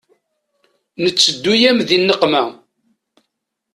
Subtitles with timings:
[1.03, 2.43] Nteddu-yam di nneqma.